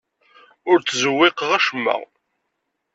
Ur 0.69 0.77
ttzewwiqeɣ 0.79 1.51
acemma. 1.57 1.95